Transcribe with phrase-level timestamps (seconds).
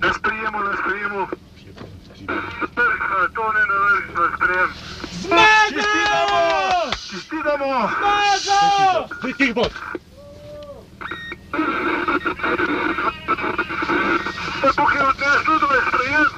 [0.00, 1.26] Na sprijemu, na sprijemu.
[2.76, 4.70] Vrha, to ne na vrh, na sprijem.
[7.10, 7.90] Čestitamo!
[9.20, 9.72] Zdaj tih bod.
[14.62, 16.28] Da tukaj odneslo, da je sprijem.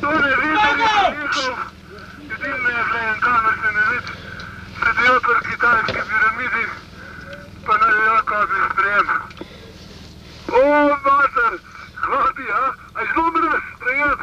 [0.00, 1.56] To ne vidi, da je njihov.
[2.34, 4.12] Edino je že en kamer se ne vidi.
[4.80, 6.64] Sedijo pri kitajski piramidi,
[7.66, 9.06] pa ne vejo, kaj bi sprijem.
[10.48, 10.62] O,
[11.04, 11.52] mater,
[12.06, 12.64] hodi, a?
[12.94, 14.18] A je zelo mrve sprijem.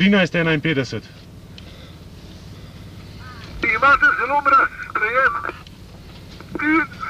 [0.00, 1.02] 13.51.
[3.74, 5.34] Imate zelo mraz sprejem.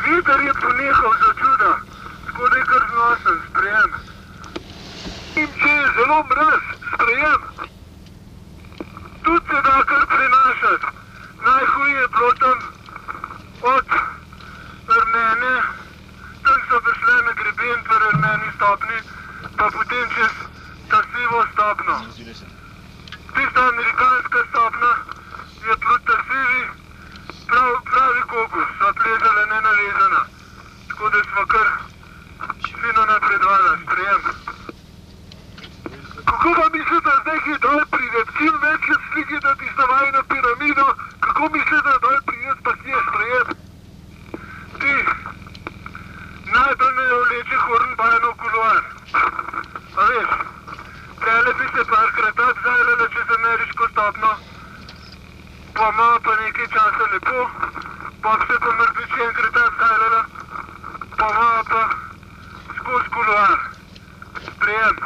[0.05, 1.73] Viter je ponehal za čuda,
[2.27, 3.91] tako kar znosen sprejem.
[5.41, 6.63] In če je zelo mraz
[6.95, 7.41] sprejem,
[9.25, 10.87] tudi se da kar prenašati.
[11.47, 12.59] Najhuje je bilo tam
[13.75, 13.87] od
[14.99, 15.55] Rnene,
[16.45, 18.99] tam so prišle na greben pri Rneni stopni,
[19.57, 20.35] pa potem čez
[20.91, 22.60] ta sivo stopno.
[23.41, 24.93] Tista amerikanska stopna
[25.67, 26.63] je pluta sivi,
[27.49, 30.23] prav, pravi kokus, sva plezala nenavezana.
[30.89, 31.69] Tako da smo kar
[32.81, 34.23] fino napredvala, sprejem.
[36.29, 40.23] Kako pa mislite, da ki dol pride, čim več je sliki, da ti stavaj na
[40.23, 40.87] piramido,
[41.21, 43.49] kako mislite, da dol pride, pa ti je sprejem?
[44.81, 44.95] Ti,
[46.53, 48.11] najbolj ne vleče horn pa
[54.01, 54.37] stopno,
[55.75, 57.41] pa ima pa nekaj časa lepo,
[58.23, 60.23] pa se pa mrtvič enkrat odzajala,
[61.19, 61.83] pa ima pa
[62.77, 63.59] skozi kuluar.
[64.47, 64.97] Sprejem.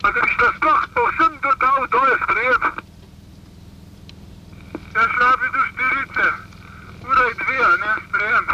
[0.00, 2.62] Pa da bi šla sploh povsem do dol dole sprejem.
[4.94, 6.26] Ja šla bi do štirice,
[7.08, 8.46] ura je dve, a ne sprejem.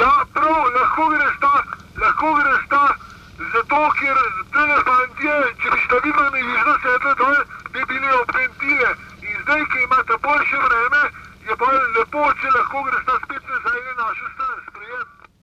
[0.00, 1.54] Ja, prav, lahko greš ta,
[2.02, 2.84] lahko greš ta,
[3.52, 4.19] zato ker
[12.10, 15.19] lepo, če lahko greš ta spet nazaj na našo stran, sprejem.